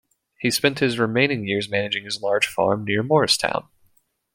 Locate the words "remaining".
0.97-1.47